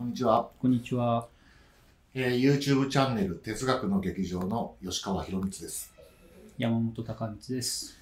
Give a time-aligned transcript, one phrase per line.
[0.00, 0.48] こんにちは。
[0.58, 1.28] こんにちは。
[2.14, 5.92] えー YouTube チャンネル哲学の劇場の吉川博光です。
[6.56, 7.98] 山本隆光です。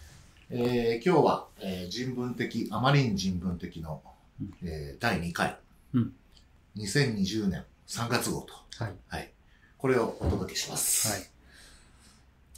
[0.49, 4.01] えー今日は、えー人文的、あまりに人文的の、
[4.41, 5.59] うんえー第2回、
[5.93, 6.13] うん
[6.77, 8.55] 2020年3月号と、
[8.85, 8.95] はい。
[9.09, 9.33] はい、
[9.77, 11.09] これをお届けします。
[11.09, 11.23] はい。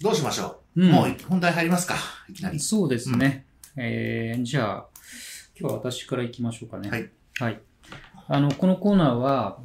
[0.02, 1.94] どうしましょう、うんもう本題入りますか？
[2.28, 2.60] いきなり。
[2.60, 3.46] そうですね。
[3.76, 4.86] えーじゃあ、
[5.58, 6.90] 今日は私から行きましょうかね。
[6.90, 7.10] はい。
[7.38, 7.60] はい。
[8.28, 9.58] あの、このコーナーは、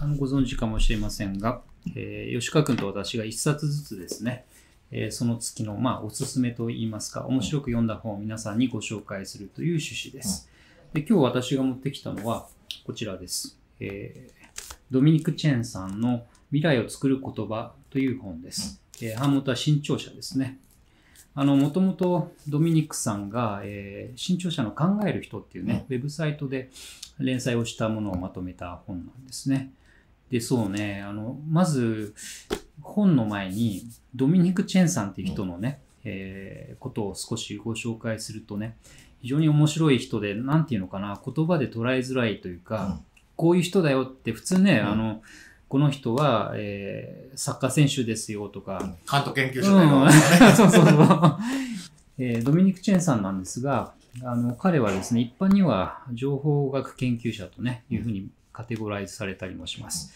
[0.00, 1.60] あのご存知かもしれませんが、
[1.94, 4.46] えー吉川君と私が一冊ずつですね、
[4.90, 10.48] えーその月の、まあ、おすすめといいますか、面白く読んだ本を皆さんにご紹介するという趣旨です。
[10.92, 12.48] で今日私が持ってきたのは、
[12.86, 13.58] こちらです。
[13.78, 14.40] えー
[14.90, 18.82] ドミニク・チェンさんの未来を作る言葉という本です。
[19.00, 20.58] えー版元は新潮社ですね。
[21.34, 26.70] あの、もともとドミニクさんが、えー新潮社の考える人っていうね、ウェブサイトで
[27.18, 29.72] 連載をしたものをまとめた本なんですね。
[30.30, 32.14] で、そうね、あの、まず、
[32.82, 33.82] 本の前に、
[34.14, 38.76] ドミニク・チェンさんっていう人のね、えーことを少しご紹介するとね、
[39.22, 43.00] 非常に面白い人で、なんていうのかな、言葉で捉えづらいというか、うん。
[43.36, 44.86] こういう人だよって普通ね、うん。
[44.88, 45.22] あの、
[45.70, 50.10] この人は、えーサッカー選手ですよとか、関東研究所だよ、うん
[50.54, 50.96] そうそうそう。
[52.18, 60.12] えードミニク・チェンさんなんですが、あの彼はですね、一般には情報学研究者とね、いうふうにカテゴライズされたりもします。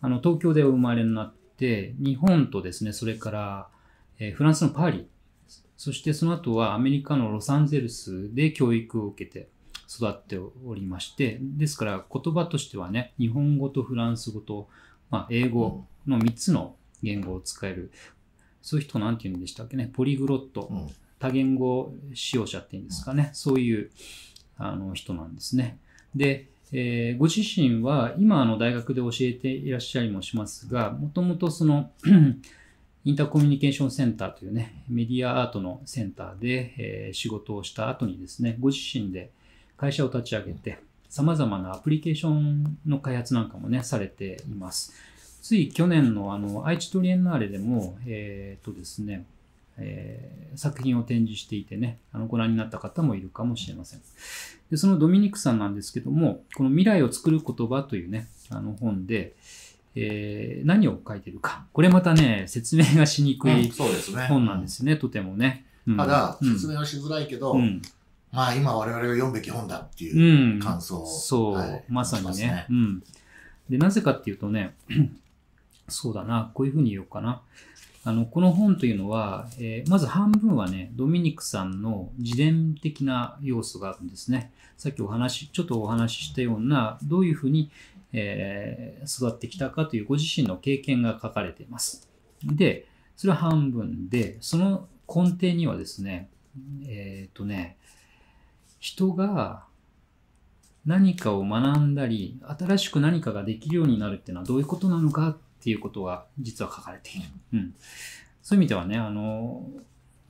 [0.00, 3.68] あの東京でお生まれになって、日本とですね、それから、
[4.18, 5.06] えーフランスのパリ、
[5.76, 9.48] そしてその後はアメリカのロサンゼルスで教育を受けて
[9.86, 14.68] 育っておりまして、ですから言葉としてはね、日本語とフランス語と、
[15.14, 17.92] まあ、英語の3つの言語を使える、
[18.62, 20.88] そういう人なんて言うんでしたっけね、ポリグロット、うん。
[21.20, 23.90] 多言語使用者っていうんですかね、そういう
[24.58, 25.78] あの人なんですね。
[26.16, 31.92] で、えーご自身は今あの大学で教えていらっしゃりもしますが、もともとその
[33.06, 39.30] インターコミュニケーションセンターというね、メディアアートのセンターで、えー仕事をした後にですね、ご自身で
[39.76, 40.78] 会社を立ち上げて、
[41.14, 44.92] 様々なアプリケーションの開発なんかもね、されています。
[45.42, 49.24] つい去年のあの愛知トリエンナーレでも、えーっとですね、
[49.78, 54.00] えー作品を展示していてね、あのご覧になった方もいるかもしれません。
[54.72, 59.34] でそのドミニクさんなんですけども、この未来を作る言葉というね、あの本で、
[59.94, 61.64] えー何を書いてるか。
[61.72, 64.26] これまたね、説明がしにくうんいそうですね。
[64.26, 65.64] 本なんですね、とてもね。
[65.86, 67.80] うんただ、うん説明はしづらいけど、うん
[68.34, 73.02] まあ今我々が読むべき本だっていううん感想を、そう、はいまさにねしますうん。
[73.70, 74.74] で、なぜかっていうとね、
[75.88, 77.42] そうだな、こういうふうに言おうかな。
[78.06, 84.52] あの、この本というのは、えーまず半分はね、ドミニクさんの自伝的な要素があるんですね。
[84.76, 87.70] さっきお話、ちょっとお話ししたような、どういうふうに、
[88.12, 92.08] えー育ってきたかというご自身の経験が書かれています。
[92.42, 92.86] で、
[93.16, 96.28] それは半分で、その根底にはですね、
[96.86, 97.76] えっ、とね、
[98.84, 99.64] 人が
[100.84, 107.28] 何かを学んだり、新しく何かができるようになるっていうのはどういうことなのかっていうことが実は書かれている。
[107.54, 107.74] うん。
[108.42, 109.66] そういう意味ではね、あの、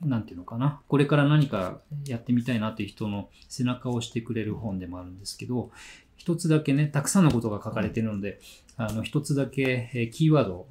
[0.04, 0.81] なんていうのかな。
[0.87, 5.72] これから何かやってみたいなという人の背中を押してくれる本でもあるんですけど、
[6.16, 8.38] 一つだけね、たくさんのことが書かれているので、
[8.76, 10.69] あの、一つだけえーキーワードを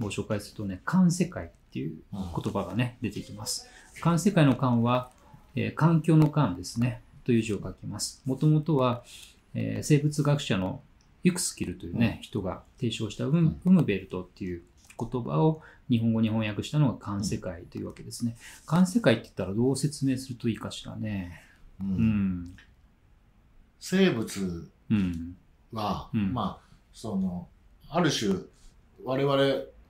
[0.00, 3.68] ご紹介するとね、環世界っていううん言葉がね、出てきます。
[4.00, 5.12] 環世界の環は、
[5.54, 8.20] えー環境の環ですね、という字を書きます。
[8.26, 9.04] もともとは、
[9.54, 10.82] えー生物学者の
[11.22, 14.62] ユクスキルというね、人が提唱したウムベルトっていう
[14.98, 18.36] 言葉を日本語に翻訳したのが環世界というわけですね。
[18.66, 21.40] 環世界って言ったらどう説明するといいかしらね。
[21.80, 21.90] ううん
[22.46, 22.56] ん。
[23.78, 25.36] 生物うん。
[25.72, 27.46] は、うんまあ、その、
[27.90, 28.34] ある種、
[29.04, 29.36] 我々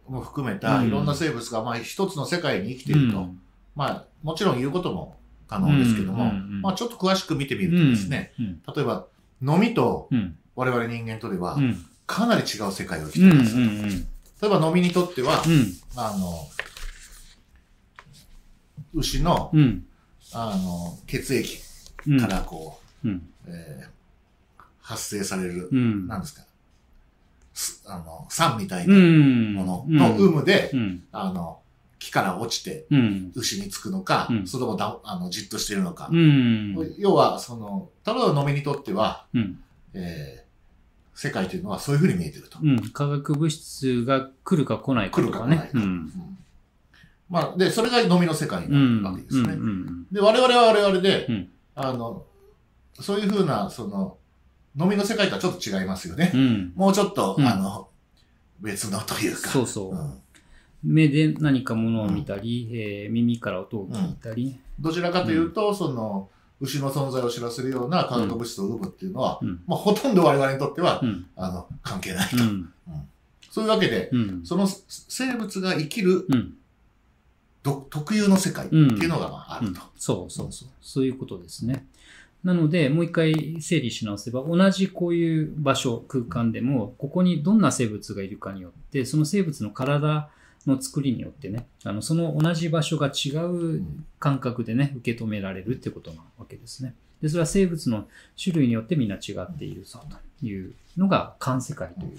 [0.09, 3.41] も含めたうんいろんな生物が、まあ、一つの世界に生きていると、うん
[3.75, 5.17] まあ、もちろん言うことも
[5.51, 8.63] 可能ですけども、まあ、ちょっと詳しく見てみるとですね、うん。
[8.73, 9.07] 例えば、
[9.43, 10.37] 飲みとうん。
[10.55, 11.85] 我々人間とではう、ん。
[12.07, 13.19] かなり違う世界を生き。
[13.19, 13.57] ています。
[14.41, 15.73] 例えば、飲みにとっては、うん。
[15.97, 16.49] あの、
[18.95, 19.85] 牛の、うん。
[20.33, 21.59] あの、血液
[22.07, 22.21] うん。
[22.21, 23.29] からこう、うん。
[23.49, 23.91] えー
[24.83, 26.09] 発生される、うん。
[26.09, 26.43] なんですか、
[27.55, 28.89] すあの、酸みたいう。
[28.89, 31.05] なんものの有無で、うん。
[31.13, 31.61] あの、
[32.01, 33.33] 木から落ちてうん。
[33.37, 36.09] 牛につくのか、うんそれともだあのじっとしているのか。
[36.11, 36.95] うん。
[36.99, 39.63] 要は、その、例えば飲みにとっては、うん。
[39.95, 40.51] えー
[41.13, 42.59] 世界というのはそういうふうに見えてると。
[42.63, 42.79] うん。
[42.93, 45.57] 化学物質が来るか来ないか来とかね。
[45.57, 45.89] るか来ないか。
[47.29, 49.03] まあ、で、それが飲みの世界うん。
[49.03, 49.53] なわけですね。
[49.53, 50.07] うん。
[50.11, 52.25] で、我々は我々で、うんあの、
[52.99, 54.17] そういうふうな、その、
[54.79, 56.33] 飲みの世界とはちょっと違いますよね。
[56.35, 56.73] うん。
[56.75, 57.89] もうちょっと、うんあの、
[58.61, 59.51] 別のというか。
[59.51, 60.15] そうそううん
[60.83, 66.29] 目で何かものを見たり、えー耳から音を聞いたり、どちらかというと、その、
[66.61, 71.27] 牛の存在を知らせるような化学物質を生むっていうのは、うんまあ、ほとんど我々にとっては、うん。
[71.37, 72.37] あの、関係ないと。
[72.37, 72.73] うん。
[73.51, 74.41] そういうわけで、うん。
[74.45, 76.27] その生物が生きる
[77.63, 79.81] 特有の世界っていうのがまあると。
[79.97, 80.69] そうそうそう。
[80.83, 81.87] そういうことですね。
[82.45, 90.31] なので、もう一回整理し直せば、同じこういう場所、空間でも、ここにどんな生物がいるかによって、その生物の体
[90.67, 93.83] の作りによってね、あのその同じ場所が違う
[94.19, 96.95] 感覚でね、受け止められるってことなわけですね。
[97.23, 98.07] で、それは生物の
[98.43, 100.01] 種類によってみんな違っているぞ
[100.41, 102.17] というのが、環世界という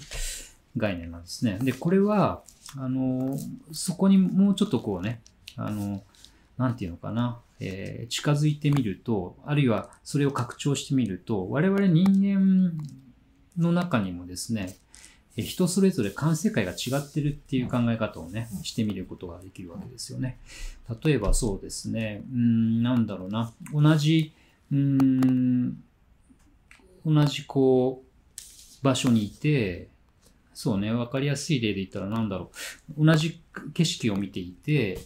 [0.76, 1.58] 概念なんですね。
[1.60, 2.42] で、これは、
[2.78, 3.36] あの、
[3.72, 5.20] そこにもうちょっとこうね、
[5.56, 6.02] あの、
[6.56, 12.72] なんていうのかな、えー近づいてみると、あるいはそれを拡張してみると、我々人間
[13.56, 14.76] の中にもですね、
[15.36, 20.38] 人それぞれ感世界が違ってるっていう考え方をね、してみることができるわけですよね。
[21.02, 24.32] 例えばそうですね、うーん、なんだろうな、同じ、
[24.70, 25.82] うーん、
[27.06, 28.10] 同じこう、
[28.82, 29.88] 場所にいて、
[30.54, 32.50] そうね、わかりやすい例で言ったらなんだろ
[32.98, 33.40] う、同じ
[33.72, 34.98] 景色を見ていて、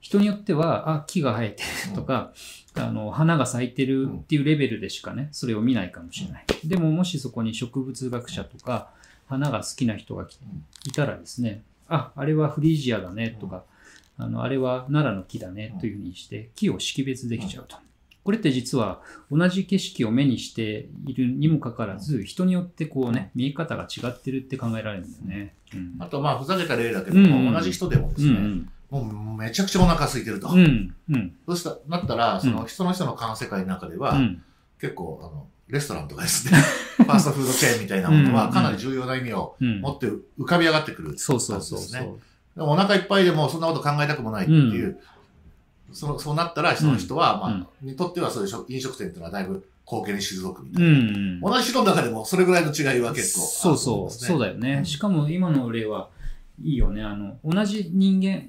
[0.00, 2.32] 人によっては、あ、木が生えてるとか、
[2.74, 6.44] あの、花が咲いてるっていうレベルでしかね、それを見ないかもしれない。
[6.64, 8.90] でも、もしそこに植物学者とか、
[9.26, 10.38] 花が好きな人がき
[10.86, 13.64] いたらですね、あ、あれはフリージアだねとか、
[14.18, 17.76] あの、あれは奈良の木だねというふうにして、木を識別できちゃうと。
[18.24, 25.54] これって実は同じ景色を目にしているにもかかわらず、人によってこうね、見え方が違ってるって考えられるんだよね。
[25.72, 25.96] うん。
[26.00, 30.48] あと、まあ、ふざけた例だけどうんも、同じ人でもですね、うんもうめちゃくちゃお腹空いてると。
[30.48, 30.56] うん。
[30.56, 30.94] うん。
[31.14, 31.36] うん。
[31.46, 34.42] そうしたなったら、その人の人の感世界の中では、うん。
[34.80, 39.80] 結構、あの、レストランとかですね、ファーストフードチェーンみたいなものは、うんかなり重要な意味をうん。
[39.80, 42.18] 持って浮かび上がってくるそうそうそうでも
[42.72, 44.98] お腹いっぱいでもそんなこと考えたくもないっていう、
[45.92, 50.92] そのそうなったら、その人は、まあ、にとってはそういう食飲食店っていうのはだいぶ貢献に退くみたういな。
[50.98, 51.40] ん。
[51.40, 54.10] 同じ人の中でもそれぐらいの違いは結構そうそう。
[54.10, 54.84] そうだよね。
[54.84, 56.08] しかも今の例は
[56.62, 57.02] いいよね。
[57.02, 58.48] あの、同じ人間、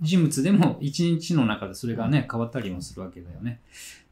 [0.00, 3.60] 人物でも一日の中でそれがね、変わったりもするわけだよね。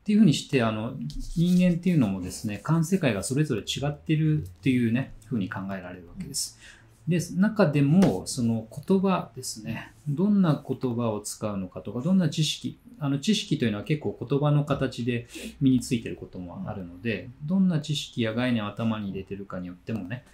[0.01, 0.95] っていうふうにして、あの、
[1.37, 6.59] 人間っていうのもですね、感世界がそれぞれ違ってるっていうね、ふうに考えられるわけです。
[7.07, 9.93] で、中でも、その言葉ですね。
[10.09, 15.27] どんな言葉を使うのかとか、どんな知識、あの知識というのは結構言葉の形で
[15.61, 20.25] 身についてることもあるので、どんな知識や概念を頭に入れてるかによってもね、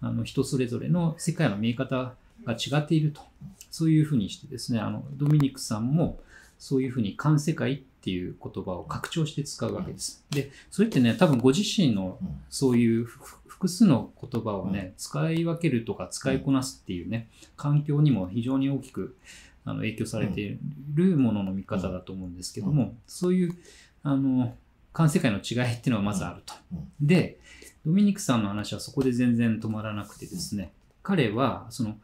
[0.00, 3.22] あの人それぞれの世界の見え方が違っていると。
[3.70, 6.18] そういうふうにしてですね、あのドミニクさんも
[6.58, 10.24] そういうふうに観世界っていう言葉を拡張して使うわけです。
[10.30, 12.28] で、それってね、多分ご自身のうん。
[12.50, 19.16] そういうふ複数の言葉をね、使い分けるとか使いこなすっていうね、環境にも非常に大きく
[19.64, 20.58] あの影響されてい
[20.94, 23.54] るものの見方だと思うんですけども、そういう、
[24.02, 24.56] あの、
[24.92, 26.54] 環世界の違いっていうのはまずあると。
[26.72, 26.88] うん。
[27.00, 27.38] で、
[27.86, 30.72] ドミニクさんの話はそこで全然止まらなくてですね、
[31.02, 31.96] 彼は、その、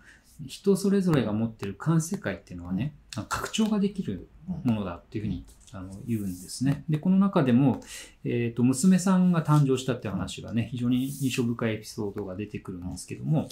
[0.46, 4.28] 人それぞれが持ってる環世界っていうのはね、あ拡張ができる
[4.64, 6.84] ものだっていうふうにあの言うんですね。
[6.88, 7.80] で、この中でも、
[8.24, 13.48] えっ、と、娘さんが誕生したって話がね、非常に印象深いエピソードが出てくるんですけども、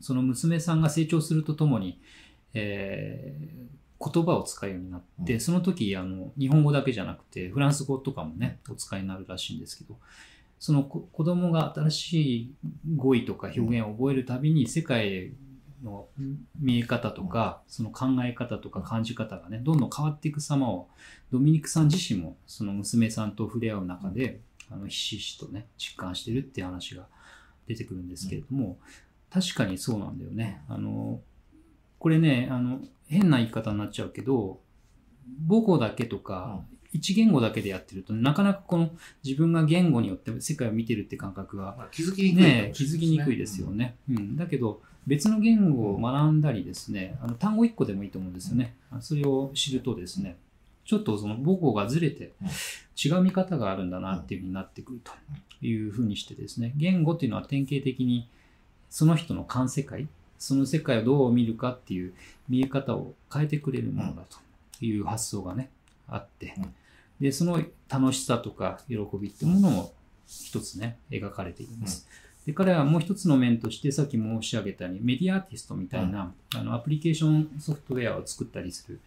[0.00, 2.00] その娘さんが成長するとともに、
[2.54, 9.96] えー言葉を使うようになって、うんその時、あの、日本語だけじゃなくて、フランス語とかもね、お使いになるらしいんですけど、
[10.58, 12.54] そのこ子供が新しい
[12.96, 15.32] 語彙とか表現を覚えるたびに、世界
[15.82, 16.08] の
[16.58, 20.88] 見え方とか、その考え方とか感じ方がね、どんどん変わっていく様を、
[21.30, 24.40] ドミニクさん自身も、その娘さんと触れ合う中で、
[24.70, 27.06] あの、ひしひしとね、実感してるっていう話が
[27.66, 28.78] 出てくるんですけれども、
[29.30, 30.62] 確かにそうなんだよね。
[30.68, 31.20] あの、
[31.98, 34.60] これね、あの、変な言い方になっちゃうけど、
[35.48, 38.90] 母語だけとか、一言語だけでやってると、なかなかこの
[39.24, 41.88] 自分が言語によって世界を見てるって感覚が
[42.34, 43.68] ね、気づきにくいですよ。
[43.68, 43.96] ね。
[44.08, 48.74] うん、だけど、別の言語を学んだりですね、あの単語1個でもいいと思うんですよね。
[49.00, 50.36] それを知るとですね、
[50.84, 52.48] ちょっとその母語がずれてうん
[52.96, 55.12] 違う見方があるんだなっていうふうになってくると
[55.64, 58.26] いうふうにしてですね、言語っていうのは典型的に
[58.88, 60.08] その人の感世界、
[60.38, 62.14] その世界をどう見るかっていう
[62.48, 64.38] 見え方を変えてくれるものだと
[64.84, 65.68] いう発想がね、
[66.08, 66.74] あってうん、
[67.20, 69.92] で、その楽しさとか喜びってものも
[70.26, 72.08] 一つね、描かれているんです。
[72.46, 79.00] で彼はもう一つの面として、さっき申し上げたように、メディアアーティストみたいな、あのアプリケーションソフトウェアを作ったりする、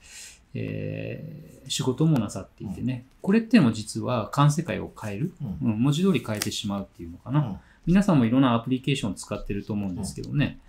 [0.54, 5.70] えー仕事もなさっていてね、これっていうのも実は環世界を変える、うん。
[5.70, 7.40] うん文字通り変えてしまうっていうのかな。
[7.40, 7.58] うん。
[7.86, 10.60] 皆さんもいろんなアプリケーションを使ってると思うんですけどね、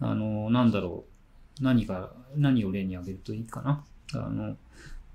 [0.00, 1.04] あの、なんだろ
[1.60, 3.84] う、何が、何を例に挙げるといいかな。
[4.14, 4.56] あの、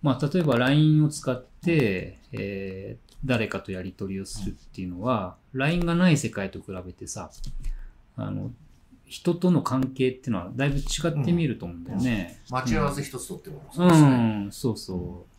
[0.02, 7.30] まあ、例えば LINE を使って、えー誰かとやり取りをするっていうのは、LINE がない世界と比べてさ、
[8.16, 8.52] あの、
[9.06, 12.42] 人との関係っていうのはだいぶ違って見えると思うんだよね。
[12.50, 14.10] 待ち合わせ一つとってもうそうですね。
[14.48, 15.32] ん、そうそう。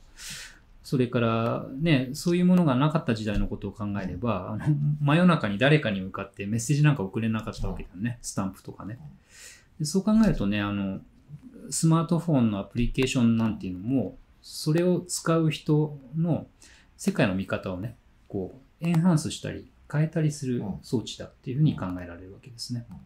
[0.83, 8.99] それからね、そういうものがなかった時代のことを考えれば、あの真夜中に誰かに向かってメッセージなんか送れなかったわけだよね、スタンプとかね。
[9.79, 11.01] でそう考えるとね、あの、
[11.71, 16.47] スマートフォンのアプリケーションなんていうのも、それを使う人の
[16.97, 17.97] 世界の見方をね、
[18.29, 22.97] こう、エンハンスしたり、変えたりするうん装置だっていうふうに考えられるわけですねうん。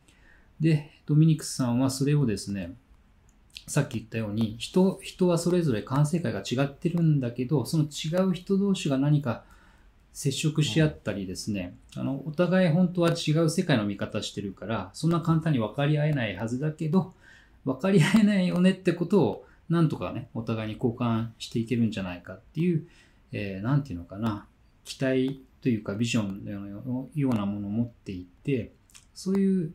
[0.61, 2.75] で、ドミニクスさんはそれをですね、
[3.66, 9.43] さっき言ったように人人はそれぞれ感性界が違ってるんだけどその違う人同士が何か
[10.12, 17.12] 接触し合ったりですね、あのお互い本当は違う世界の見方してるからそんな簡単に分かり合えないはずだけど
[17.66, 22.87] 分かり合えないよねってことをなんとかねお互いに交換していけるんじゃないかっていう、
[23.32, 24.46] えーなんていうのかな
[24.85, 28.73] 期待というかビジョンのようなものを持っていて
[29.14, 29.73] そういう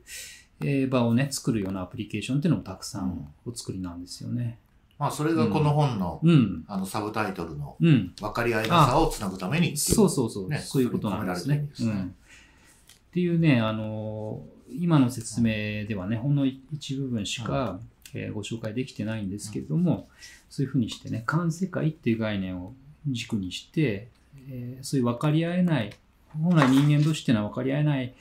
[0.63, 4.59] えー場をね、作るようなアプリケーションっていうのもたくさんお作りなんですよね。
[4.99, 6.63] まあ、それがこの本の、うん。
[6.67, 8.13] あの、サブタイトルの、うん。
[8.21, 10.49] 分かり合いなさをつなぐためにっていそうそうそう。
[10.49, 11.67] ねそういうことなんですね。
[11.81, 12.03] うん。
[12.03, 17.77] っていうね、あのー今の説明ではね、ほんの一部分しか、
[18.13, 20.07] えーご紹介できてないんですけれども、
[20.49, 22.73] そういうふうにしてね、環世界っていう概念を
[23.07, 24.09] 軸にして、
[24.49, 25.93] えーそういう分かり合えない、
[26.41, 28.13] 本来人間同士っていうのは分かり合えない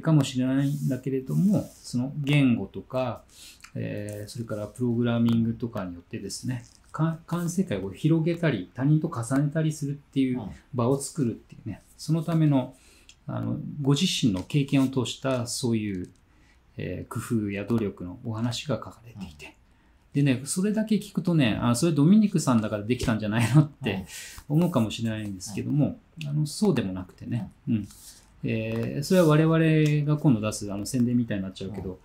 [0.00, 3.22] かもしれないんだけれども、その言語とか、
[3.74, 10.50] えーそれからプログラミングとかによってですね、か環世界を広げたり、他人と重ねたりするっていううん。
[10.74, 12.74] 場を作るっていうね、そのための
[13.26, 16.08] あのご自身の経験を通したそういう、
[16.76, 19.56] えー工夫や努力のお話が書かれていて、
[20.14, 24.04] でね、それだけ聞くとね、あそれドミニクさんだからできたんじゃないのって
[24.48, 27.88] 思うかもしれないんですけども、あのそうでもなくてね、うん。
[28.44, 31.98] えーそれは我々が今度出すあの宣伝みたいになっちゃうけど、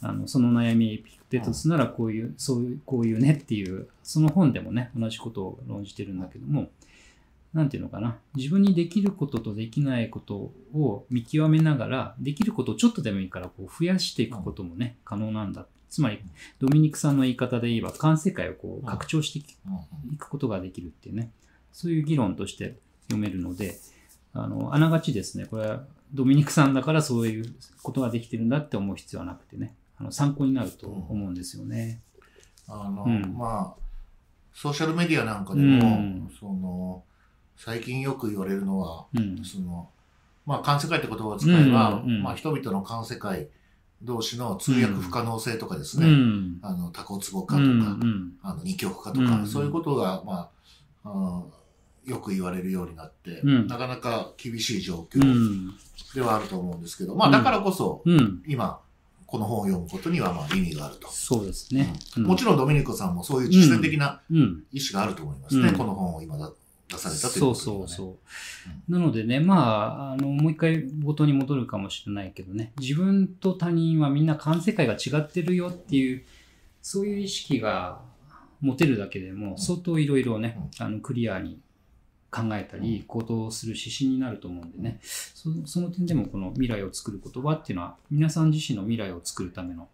[0.00, 6.68] あのその悩みエピクテトスならこういう、そういう、こういうねっていう、その本でもね、同じことを論じてるんだけども、
[7.58, 15.66] なんていうのかな、自分にできることとできないことを見極めながら、できることをちょっとでもいいからこう増やしていくこともね、可能なんだ。
[15.90, 16.20] つまり、
[16.60, 21.32] ドミニクさんの言い方で言えば、環世界をこう拡張していくことができるっていうね、
[21.72, 23.76] そういう議論として読めるので、
[24.34, 25.84] あの、あながちですね、これは
[26.14, 32.02] ドミニクさんだからそういうことができてるんだって思う必要はなくてね、あの参考になると思うんですよね。
[32.68, 33.34] あの、うん。
[33.36, 33.88] まあ、
[34.54, 36.30] ソーシャルメディアなんかでも、うん。
[36.38, 37.04] その、
[37.58, 39.44] 最近よく言われるのは、うん。
[39.44, 39.90] その、
[40.46, 43.48] まあ、環世界って言葉を使えば、うんうんまあ、人々の環世界
[44.02, 46.58] 同士の通訳不可能性とかですうね、ん。
[46.62, 47.74] あの、多骨壺化とか、うん。
[47.74, 48.32] うん。
[48.42, 50.50] あの、二極化とか、うんそういうことが、ま
[51.04, 51.44] あ、うん
[52.06, 55.74] よく言われるようになって、うんなかなか厳しい状う況ん。
[56.14, 58.42] ではあると思うんですけど、まあ、だからこそ、うん。
[58.46, 58.80] 今、
[59.26, 61.10] この本を読むことには、まあ、意味があると。
[61.10, 61.92] そうですね。
[62.16, 64.62] うんもちろんドミニクさんもそういう実践的なうん。
[64.72, 65.68] 意思があると思いますね。
[65.68, 66.50] うんこの本を今だ
[66.88, 67.86] 出されたというそうことではね。
[67.88, 68.18] そうそ
[68.88, 68.92] う。
[68.92, 76.24] なのでね、まあ、あの、もう一回冒頭に戻るかもしれないけどね、自分と他人はみんな感世界が違ってるよっていう、
[76.80, 78.00] そういう意識が
[78.60, 81.60] 持てるだけでも、相当いろいろね、あの、クリアに
[82.30, 89.88] 考えたり、行動する指針になると思うんでね、そその点でもこの未来を作る言葉っていうのは、皆さん自身の未来を作るための、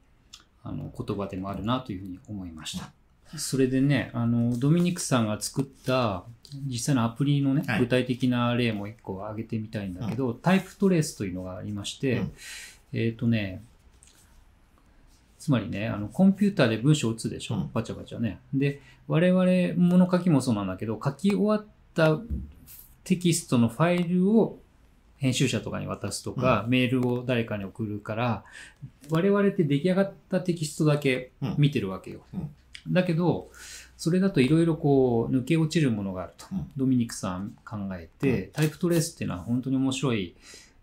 [0.63, 2.93] あの、言葉でもあるなというふうに思いました。
[3.37, 6.25] それでね、あの、ドミニクさんが作った
[6.67, 7.81] 実際のアプリのね、はい。
[7.81, 12.33] 具体的な例も一個挙げてみたいんだけど、タイプトレースというのがありまして、うん。
[12.93, 13.63] えっ、とね、
[15.39, 17.71] つまりね、あの、コンピューターで文章を打つでしょ、うん。
[17.73, 18.39] バチャバチャね。
[18.55, 22.21] で、我々、物書きもそうなんだけど、書き終わった
[23.03, 24.59] テキストのファイルを
[25.17, 28.45] 編集者とかに渡すとか、メールを誰かに送るから、
[29.11, 32.21] 我々って出来上がったテキストだけ見てるわけよ。
[32.33, 32.51] うん
[32.89, 33.51] だけど、
[33.97, 36.71] それだといろいろこう抜け落ちるものがあると、うん。
[36.77, 40.37] ドミニクさん考えて、タイプトレースっていうのは本当に面白い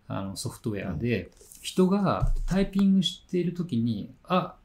[0.08, 1.30] あのソフトウェアで、
[1.60, 4.56] 人がタイピングしているときに、あ、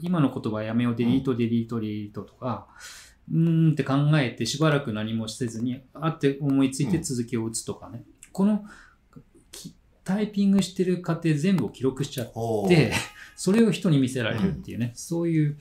[0.00, 2.66] 今の言葉やめよう、デリート、デリート、デリートとか、
[3.30, 8.02] うーんって考えてしばらく何もせずに、あって思いついて続きを打つとかね。
[8.32, 8.64] この
[9.52, 12.32] きタイピングしてる過程全部を記録しちゃっ
[12.68, 12.92] て、
[13.36, 15.58] それを人に見せられるっていうね、そういう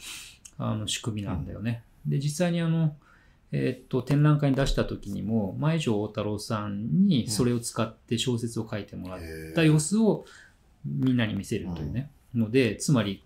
[0.57, 1.83] あの仕組みなんだよね。
[2.05, 2.95] で、実際にあの、
[3.51, 9.19] えーっと、展覧会に出した時にも、前城大太郎さんにそれを使って小説を書いてもらっ
[9.55, 10.25] た様子を
[10.85, 12.09] みんなに見せるというね。
[12.35, 13.23] ので、つまり、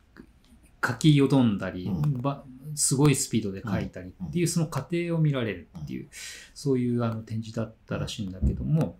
[0.85, 6.07] 書きよどんだり、うんばすごいスピードで書いたりっていう、その過程を見られるっていう、
[6.53, 8.97] そういうあの展示だったらしいんだけども、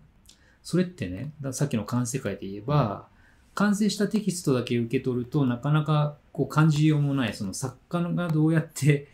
[0.64, 3.08] それってね、ださっきの完成会で言えば、
[3.54, 9.08] 完成したテキストだけ受け取るとなかなかこう感じようもない、その作家がどうやって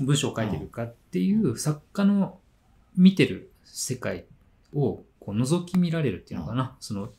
[0.00, 2.38] 文章を書いてるかっていう作家の
[2.96, 4.24] 見てる世界
[4.74, 6.76] をこう覗き見られるっていうのかな。
[6.80, 7.10] その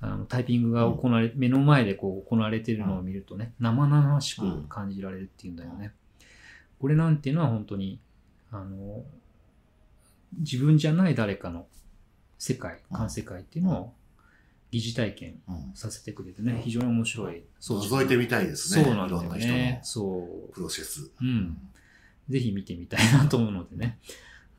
[0.00, 5.92] あのタイピングが行われ、目の前でこう行われているのを見るとね、生々しく感じられるっていうんだよね。
[6.80, 7.98] これなんていうのは本当に、
[8.52, 9.02] あの、
[10.38, 11.66] 自分じゃない誰かの
[12.38, 13.92] 世界、感世界っていうのを
[14.70, 18.84] 疑似体験うんさせてくれてね、非常に面白い装置覗いてみたいですね。
[18.84, 19.84] そうなんだよねの。
[19.84, 20.52] そう。
[20.52, 21.10] プロセス。
[21.20, 21.56] うん。
[22.28, 23.98] ぜひ見てみたいなと思うのでね、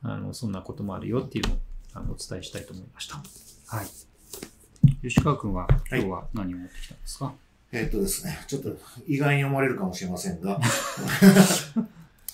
[0.01, 1.57] あの、そんなこともあるよっていうのを
[1.93, 3.17] あのお伝えしたいと思いました。
[3.67, 3.87] はい。
[5.01, 7.33] 吉川君は今日は何を持ってきたんですか、
[7.71, 8.75] えっとですね、ちょっと
[9.07, 10.59] 意外に思われるかもしれませんが、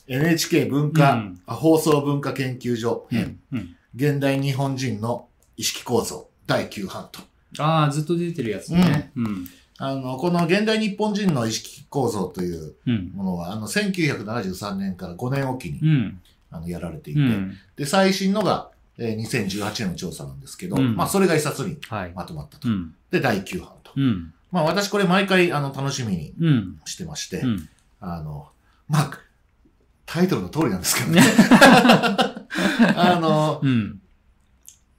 [0.08, 3.58] NHK 文化、うんあ放送文化研究所う編、ん。
[3.58, 3.76] うん。
[3.96, 5.28] 現代日本人の
[5.58, 7.22] 意識構造第9版と。
[7.60, 9.12] ああ、ずっと出てるやつね。
[9.16, 9.48] うん。
[9.78, 13.12] あの、この現代日本人の意識構造といううん。
[13.14, 16.22] ものは、あの、1973年から5年おきに、うん。
[16.52, 17.58] あの、やられていて、うん。
[17.76, 22.14] で、最新のが、えー2018年の調査なんですけど、うんまあ、それが一冊にはい。
[22.16, 22.70] まとまったと。
[22.70, 22.96] うん。
[23.12, 23.92] で、第9版と。
[23.98, 24.34] うん。
[24.52, 26.80] まあ、私これ毎回、あの、楽しみにうん。
[26.86, 27.70] してまして、うん。
[28.00, 28.48] あの、
[28.88, 29.12] まあ、
[30.06, 31.22] タイトルの通りなんですけどね。
[32.96, 34.00] あの、うん。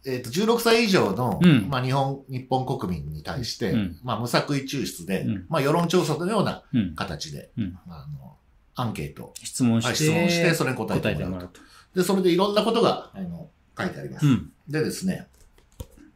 [0.07, 6.95] えっ、と、16歳以上の、うんまあ、日本、日本国民に対して、うんまあ、無作為抽出で、うんまあ、世論調査のようなうん。
[6.95, 8.37] 形で、うんあの、
[8.77, 11.61] アンケート、質問して、はい質問して、それに答えてもらうと。
[11.95, 14.27] で、それでいろんなことが、あの、書いてあります。
[14.27, 14.53] うん。
[14.69, 15.27] でですね、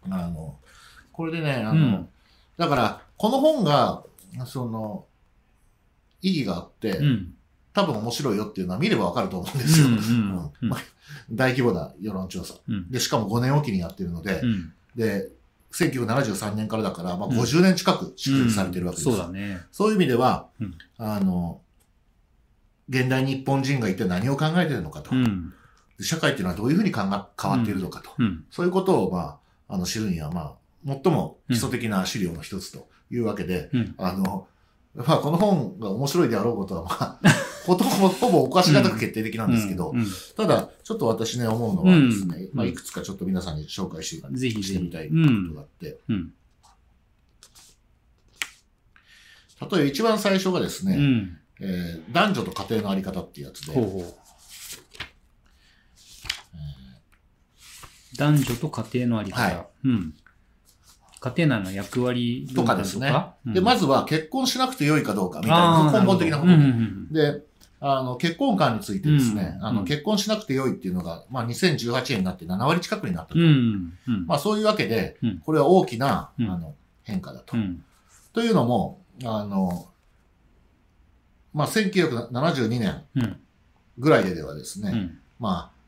[0.08, 0.58] あの、
[1.12, 2.08] これでね、あの、うん
[2.56, 4.04] だから、この本が、
[4.44, 5.06] その、
[6.20, 7.34] 意義があって、うん。
[7.80, 9.88] 多分面白いよっていうのは見ればわかると思うんですよ。
[11.32, 12.54] 大規模な世論調査。
[12.68, 12.90] うん。
[12.90, 14.72] で、しかも5年おきにやってるので、うん。
[14.96, 15.30] で、
[15.72, 19.60] 1973年からだから、まあ、うん50年近く蓄積されてるわけです、そうだね。
[19.70, 21.60] そういう意味では、うんあの、
[22.88, 25.10] 現代日本人が一体何を考えてるのかと、
[26.00, 27.30] 社会っていうのはどういうふうに変わ
[27.62, 28.44] っているのかと、うん。
[28.50, 29.38] そういうことを、ま
[29.68, 30.54] あ、あの、知るには、まあ、
[30.86, 34.48] 最も基礎的な資料の一つというわけで、うんあの、
[34.94, 37.20] まあ、この本が面白いであろうことは、まあ、
[37.66, 46.32] ほとほぼおかしがたく決定的なんですけど、うんただ、ちょっと私ね、思うのはですね、うんまあ、いくつかちょっと皆さんに紹介してしてみたいこうんとがあって、うん。
[49.60, 51.38] 例えば一番最初がですね、うん。
[51.60, 54.14] えー男女と家庭のあり方っていうやつで、ほうほう。
[58.16, 59.42] 男女と家庭のあり方。
[59.42, 60.14] はうん。
[61.20, 62.76] 家庭内の役割とか？
[62.76, 63.14] ですね。
[63.44, 66.52] うんで、まずは結婚しなくてよいかどうかみたいな根本的なこと
[67.12, 67.42] で、
[67.82, 73.40] あの、結婚観についてですね、うんあの、結婚しなくてよいっていうのが、まあ、2018年になって7割近くになったと。
[73.40, 73.46] うん。
[73.46, 73.92] うん。
[74.06, 74.26] うん。
[74.26, 77.56] まあ、そういうわけでうん、これは大きな、うんあの、変化だと。
[77.56, 77.82] うん。
[78.34, 79.88] というのも、あの、
[81.54, 83.36] まあ、1972年うん。
[83.98, 85.18] ぐらいでではですね、うん。
[85.38, 85.80] まあ、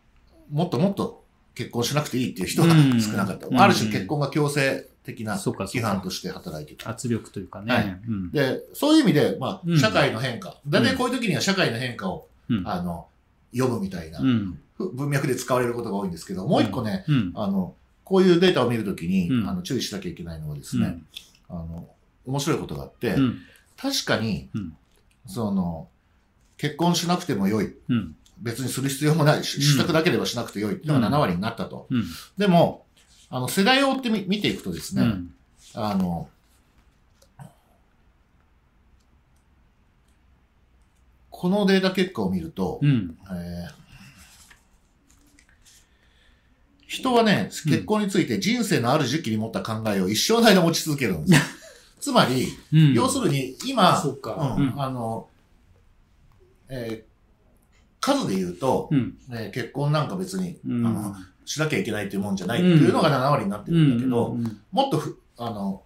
[0.50, 1.24] もっともっと
[1.54, 3.46] 結婚しなくていいっていう人がうん少なかった。
[3.46, 6.90] うんある種結婚が強制的な規範として働いていた。
[6.90, 7.74] 圧力というかね。
[7.74, 8.30] はいうん。
[8.30, 10.60] で、そういう意味で、まあ、うん社会の変化。
[10.66, 12.68] だいたいこういう時には社会の変化を、うん。
[12.68, 13.08] あの、
[13.54, 14.58] 読むみたいなうん。
[14.78, 17.32] 文脈で使われることが多いんですけど、もう一個ね、うん。
[17.34, 20.98] あの、こういうデータを見るときに、うんあの注意しなきゃいけないのはですね、
[21.50, 21.56] うん。
[21.56, 21.88] あの、
[22.26, 23.38] 面白いことがあって、うん。
[23.76, 24.76] 確かに、うん
[25.26, 25.88] その、
[26.56, 27.74] 結婚しなくてもよい。
[27.88, 28.16] うん。
[28.38, 31.86] 別にする必要もないし、うんしたくなければしなくてよいっていうのがうん7割になったと。
[31.90, 32.04] うん。
[32.36, 32.86] でも、
[33.32, 35.34] あの、世代を追ってみ見ていくとですね、うん。
[35.72, 36.28] あの、
[41.30, 43.16] このデータ結果を見ると、うん。
[43.30, 43.82] えー
[46.86, 51.40] 人はね、結婚について人生のある時期に持った考えを一生の間持ち続けるんですよ。
[52.00, 52.92] つまり、うん。
[52.92, 55.26] 要するに今、そうんうんあの、
[56.68, 57.12] えー
[57.98, 59.16] 数で言うと、うん。
[59.28, 60.86] ね結婚なんか別に、うん。
[60.86, 64.60] あのしなきゃいけないっていうもんじゃないっていうのが7割になってるんだけど、うん。
[64.70, 65.82] もっとふ、あの、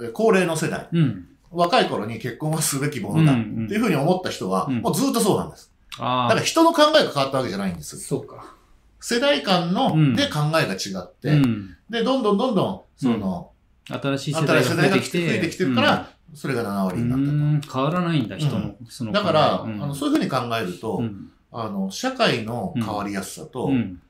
[0.00, 1.28] え高齢の世代、うん。
[1.50, 3.34] 若い頃に結婚はすべきものだっ
[3.68, 5.72] ていうふうに思った人は、うんもうずっとそうなんです。
[5.98, 7.98] だから人の考えが変わったわけじゃないんです。
[8.00, 8.54] そうか。
[9.00, 11.76] 世代間の、うんで考えが違って、うん。
[11.90, 13.50] で、どんどんどんどん、その、
[13.86, 15.36] 新しい世新しい世代が増えてきて。
[15.36, 17.32] えてきてるから、それが7割うになったと。
[17.32, 24.00] ん変わらないんだ、人の、そのだから、あのそういうふうに考えると、うんあの、社会の変わりやすさと、うん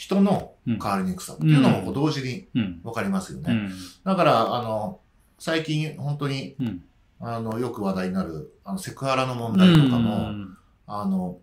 [0.00, 2.80] 人の変わりにくさっていうのも同時にうん。
[2.82, 3.52] 分かりますよね。
[3.52, 3.70] うん。
[4.02, 4.98] だから、あの、
[5.38, 6.82] 最近本当に、うん。
[7.20, 10.30] あの、よく話題になる、あの、セクハラの問題とかも、
[10.86, 11.36] あの、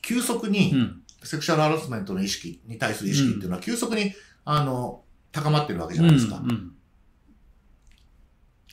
[0.00, 1.02] 急速に、うん。
[1.24, 4.12] セクシャルハラスメントの意識に対する意識っていうのは、急速に、
[4.44, 5.02] あの、
[5.32, 6.36] 高まってるわけじゃないですか。
[6.36, 6.72] うん。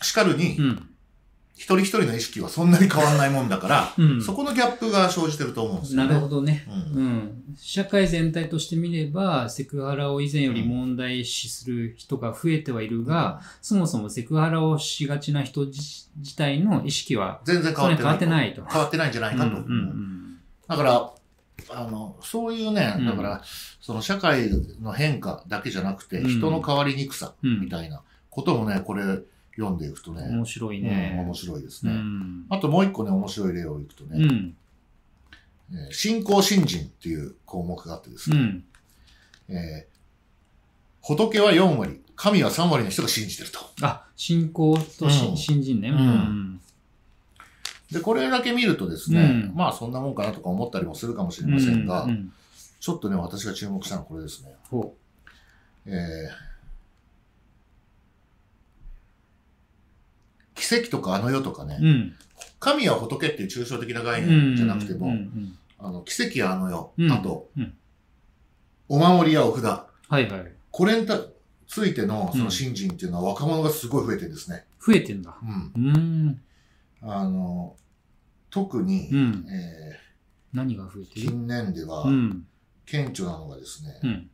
[0.03, 0.92] しかるに、うん
[1.55, 6.09] 一人一人の意識はそんなに変わらないもんだから、うんそこのギャップが生じてると思うんですよね。
[6.09, 6.65] なるほどね。
[6.95, 17.97] うんうん、社会全体として見れば、セクハラを以前より問題視する人が増えてはいるが、そもそもセクハラをしがちな人自自体の意識は、全然変わってない。
[17.97, 19.49] それ変わってないと変わってないんじゃないかと。
[19.49, 20.23] うんうん
[20.65, 21.13] だから、
[21.69, 23.41] あの、そういうね、うんだから、
[23.81, 24.49] その社会
[24.81, 29.03] の変化だけじゃなくて、うん人の変わりにくさうんみたいなこともね、これ
[29.55, 31.15] 読んでいくとうん、ね、面白いうんね。
[31.23, 31.95] 面白いですうね。
[31.95, 34.55] んあともう一個ね、面白い例をいくとね、うん。
[35.71, 38.63] えー信仰信心っていう項目があってですね、うん。
[39.55, 39.93] えー
[41.05, 43.59] 仏は4割、神は3割の人が信じてると。
[43.81, 45.89] あ、信仰と信心ね。
[45.89, 46.61] うんうん。
[47.91, 52.07] で、これだけ見るとですね、うんまあそんなもんかなとか思ったりもするかもしれませんが、
[52.79, 54.55] ちょっとね、私が注目したのはこれですね。
[54.69, 54.95] ほ
[55.85, 56.52] えー
[60.67, 61.85] 奇跡とかあの世とかね、う。
[61.85, 62.15] うん。
[62.59, 64.55] 神は仏っていう抽象的な概うん。
[64.55, 65.13] 念じゃなくても、
[65.77, 67.73] あの奇跡やあの世、うんあと、うん
[68.89, 69.87] お守りやお札、は
[70.19, 70.51] いはい。
[70.69, 71.17] これにた
[71.67, 74.65] ついてのその信心っていうのは若者がすごい増えてるんですね。
[74.85, 75.35] 増えてんだ。
[75.41, 75.85] うん。
[75.85, 76.41] うん。
[77.01, 77.75] あの、
[78.49, 79.47] 特に、うん。
[79.49, 79.99] え
[80.53, 81.27] 何が増えーてる？
[81.27, 82.45] 近年ではうん。
[82.85, 84.29] 顕著なのがですね、うん。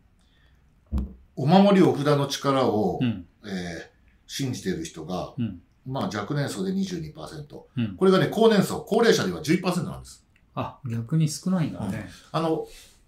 [1.36, 3.26] お守りお札の力を、うん。
[3.46, 4.00] えー
[4.32, 7.62] 信じている人が、うんまあ若年層で22%。
[7.78, 10.26] うんこれがね、高年層、高齢者では11%なんです。
[10.56, 12.10] あ、逆に少ないんだね。
[12.32, 12.60] あの、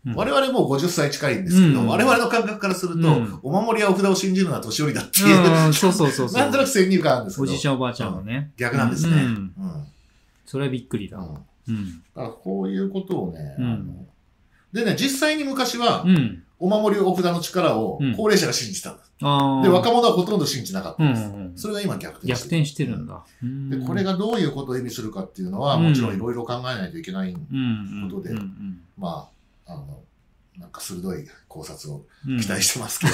[0.05, 6.41] うん我々もう50歳近いんですけど、うん我々の感覚からすると、うんお守りやお札を信じるのは年寄りだっていう、うん、 そうそうそうそう。
[6.41, 8.51] なんとなく先入観あるんですけど、おじいちゃんおばあちゃんはね。
[8.57, 9.15] 逆なんですね。
[9.15, 9.87] ううんん。
[10.45, 11.17] それはびっくりだ。
[11.19, 11.25] うん
[11.67, 12.01] うん。
[12.15, 13.55] だからこういうことをね、
[14.73, 16.43] でね、実際に昔は、うん。
[16.61, 19.11] お守りお札の力をうん高齢者が信じたんです。
[19.23, 19.63] ああ。
[19.63, 21.25] で、若者はほとんど信じなかったうんんです。
[21.25, 21.57] うんうん。
[21.57, 23.23] それが今逆転逆転してるんだ。
[23.69, 28.09] で、これが、がどういうことを意味するかっていうのは、うんもちろんいろいろ考えないといけない、うん。
[28.09, 29.27] ことでうんうんま
[29.67, 29.99] あ、あの、
[30.59, 33.13] なんか鋭い考察をうん期待してますけど、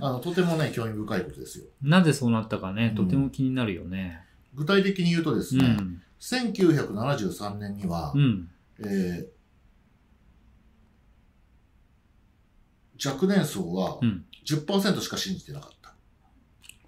[0.06, 1.64] あの、とてもね、興味深いことですよ。
[1.82, 4.20] なぜそうなったかね、うんとても気になるよね。
[4.54, 6.02] 具体的に言うとですね、うん。
[6.20, 8.48] 1973年には、うん。
[8.80, 9.33] えー
[13.04, 15.94] 若年層はうん10%しか信じてなかった。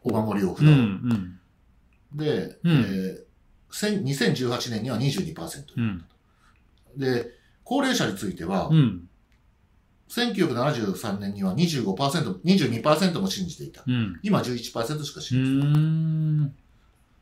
[0.03, 0.67] お守りを札を。
[0.67, 1.39] うん。
[2.13, 2.19] うん。
[2.19, 3.27] で、うんえー
[3.71, 5.65] 千2018年には22%。
[5.77, 6.05] うん。
[6.97, 7.27] で、
[7.65, 9.09] 高齢者については、うん。
[10.09, 13.83] 1973年には25%、22%も信じていた。
[13.87, 14.19] うん。
[14.23, 15.75] 今11%しかう信じてない。
[15.75, 16.55] ーん。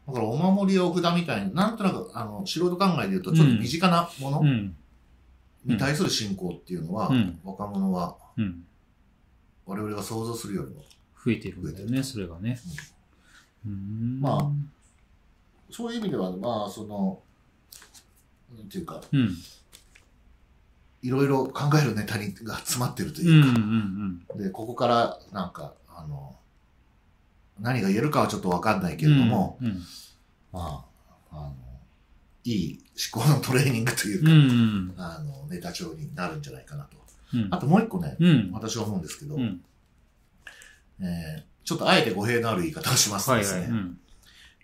[0.07, 4.77] だからお守りやお札みたいに、なんとなく、あの、素人考えで言うと、ちょっと身近なものうん。
[5.65, 8.65] に対する信仰っていうのは、うん若者はうん。
[9.67, 10.83] 我々が想像するよりも、
[11.25, 12.61] 増えてるんだよね、それがね。
[13.67, 14.21] うん。
[14.21, 14.51] まあ
[15.71, 17.21] そういう意味では、まあ、その、
[18.57, 19.37] なんていうか、うん。
[21.03, 23.29] いろいろ考えるネタにが詰まってるとうん。
[23.29, 23.43] ういう
[24.29, 24.39] か、ん。
[24.39, 26.37] で、ここから、なんか、あの、
[27.59, 29.83] 何が言えるかはちょっとわかんないけれども、うん。
[30.53, 31.55] まあ、あの、
[32.45, 34.23] いい思考のトレーニングという
[34.93, 35.17] うか、ん。
[35.17, 36.97] あの、ネタ帳になるんじゃないかなと。
[37.35, 37.49] うん。
[37.51, 38.51] あともう一個ね、うん。
[38.53, 39.63] 私は思うんですけど、うん。
[41.01, 43.71] えーちょっとあえて語弊のある言い方をしますとですね。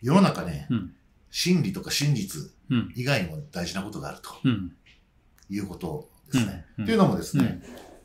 [0.03, 0.95] 世の中ね、うん
[1.31, 2.93] 真理とか真実うん。
[2.95, 4.73] 以外にも大事なことがあるとうん。
[5.49, 6.67] いうことですね。
[6.79, 7.63] うんっていうのもですね、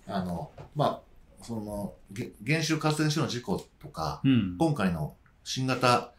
[0.08, 4.56] あの、まあ、その、げ原子力発電所の事故とか、うん。
[4.58, 6.14] 今回の新型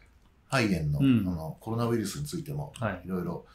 [0.49, 3.01] 肺炎の,、うんあのコロナウイルスについてもはい。
[3.05, 3.45] いろいろ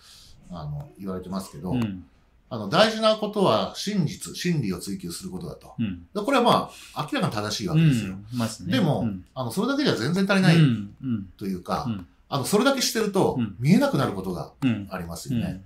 [0.50, 2.04] あの言われてますけど、うん。
[2.52, 5.74] あの大事なことは真実、真理を追求することだと。
[5.78, 6.06] うん。
[6.14, 8.14] でこれはまあ明らかに正しいわけですよ。
[8.34, 8.74] まずね。
[8.74, 10.94] でも、うんあのそれだけじゃ全然足りないうん。
[11.02, 11.24] うん。
[11.38, 14.86] というか、うんあのそれだけしてるとうん見えなくなることがうん。
[14.90, 15.64] ありますよね。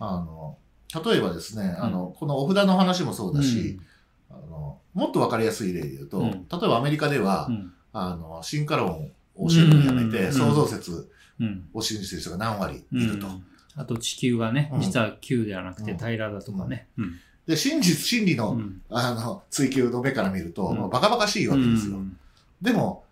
[0.00, 0.56] あの
[1.04, 3.78] 例えばですね、あのこのお札の話もそうだし、
[4.28, 7.72] あのもっとわかりやすい例で言うと、うん例えばアメリカでは、うん。
[7.92, 11.68] あの進化論を教えるのをやめて、うん創造説うん。
[11.72, 13.02] を信じてる人が何割うん。
[13.02, 13.28] いると。
[13.78, 16.88] あと地球がねう、ん実は球ではなくてうん平らだとかね。
[16.98, 17.14] うん。
[17.46, 21.96] で、真実、真理の,、うんあの追求の目から見ると、うんもうバカバカしいわけですよ。
[21.96, 22.16] うん
[22.60, 23.04] でも、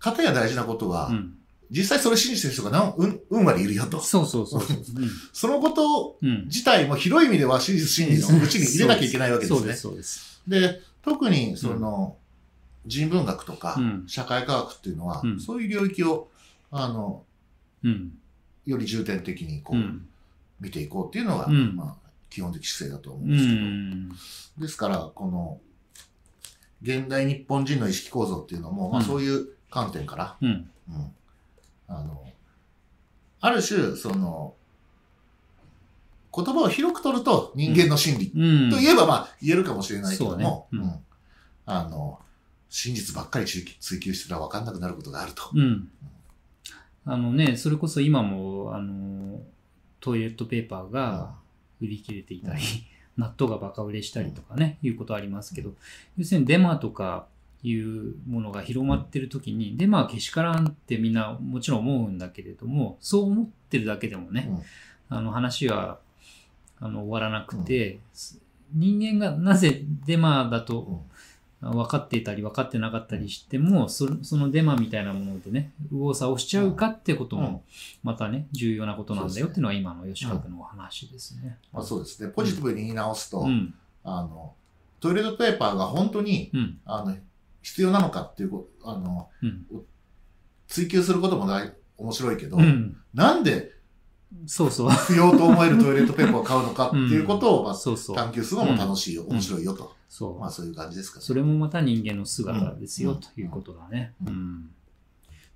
[0.00, 1.34] 片や大事なことは、うん。
[1.70, 4.00] 実際それ信じてる人が何うん、うん割いるよと。
[4.00, 4.62] そうそうそう
[5.32, 9.58] そ のこと自体も広い意味では真実真理のうちに入れなきゃいけないわけですね。
[9.58, 10.42] そうです、そうです。
[10.48, 12.16] で、特にその、
[12.86, 16.28] 人文学とかうん社会科学っていうのは、うんそういう領域を、
[16.70, 17.22] あの、
[17.84, 18.12] うん。
[18.68, 20.06] より重点的にこう、うん。
[20.60, 24.08] 見ていこうっていうのが、うんまあ、基本的姿勢だと思うんうですけど、ん。
[24.58, 25.60] ですから、この、
[26.82, 30.70] 現代日本人の意識構造っていうのも、まあうんそういう観点から、うん。
[30.88, 31.12] うん
[31.90, 32.22] あの、
[33.40, 34.54] ある種、その、
[36.34, 38.70] 言葉を広く取ると人間の心理うん。
[38.70, 41.04] と言えばまあ言えるかもしれないけども、そうんうん
[41.66, 42.18] あの、
[42.68, 45.50] 真実ばっかり追追求してたら分かんなくなることがあると。
[45.54, 45.88] うん。
[47.10, 49.40] あのね、それこそ今も、あの、
[49.98, 51.34] トイレットペーパーが
[51.80, 52.60] 売り切れていたり、
[53.16, 55.74] 納豆がバカ売れしたりとかね、いうことありますけど、
[56.18, 57.26] 要するにデマとか
[57.62, 64.50] いうものが広まってる時に、デマはけしからんってみんなもちろん思うんだけれども、そう思ってるだけでもね、
[65.08, 66.00] あの話は
[66.78, 68.00] あの終わらなくて、
[68.74, 71.02] 人間がなぜデマだと
[71.60, 77.64] 分かっていたり分かってなかったりしても、そそのデマみたいなものでね、右往左往しちゃうかってことうんも、
[78.04, 81.58] またね、重要なことなんだよっていうのは今の吉川君のお話ですね。
[81.72, 82.30] まあ、そうですね。
[82.30, 83.74] ポジティブに言い直すと、うん。
[84.04, 84.54] あの、
[85.00, 86.78] トイレットペーパーが本当に、うん。
[86.84, 87.16] あの、
[87.62, 89.66] 必要なのかっていうこあの、うん。
[90.68, 92.96] 追求することも大面白いけど、うん。
[93.14, 93.72] なんで
[94.46, 94.90] そうそう。
[94.90, 98.16] 不要と思えるトイレットペーパーを買うのかっていうことを、まあ、そうそう。
[98.16, 99.94] 探求するのも楽しいよ、ん面白いよと。
[100.08, 100.38] そう。
[100.38, 101.24] まあそういう感じですかね。
[101.24, 104.14] それもまた人間の姿ですよ、うんということだね。
[104.24, 104.70] ううんん。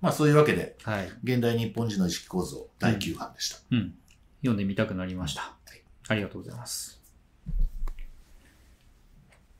[0.01, 1.09] まあそういうわけで、はい。
[1.23, 3.57] 現代日本人の意識構造第9版でした。
[3.71, 3.93] うん。
[4.41, 5.53] 読んでみたくなりました。
[6.09, 7.01] ありがとうございます。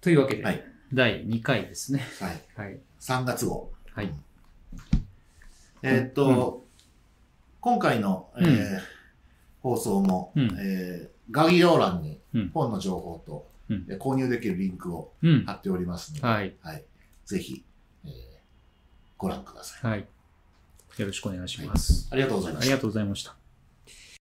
[0.02, 2.04] というわけで、はい第2回ですね。
[2.20, 2.42] はい。
[2.56, 2.80] はい。
[3.00, 3.72] 3月号。
[3.96, 4.14] はい。
[5.82, 6.68] えーっと、
[7.62, 8.82] 今回の、えーうん
[9.64, 15.46] 放送も、うんえー概要欄にうん本の情報と、うんえー購入できるリンクをうん。
[15.46, 16.54] 貼っておりますので、はい。
[16.62, 16.84] はい。
[17.26, 17.64] ぜひ、
[18.06, 18.12] えー
[19.18, 19.92] ご覧ください。
[19.92, 20.06] はい。
[20.98, 22.10] よろしくお願いします。
[22.12, 22.82] ありがとうございましたありが。
[22.82, 23.43] とうございました。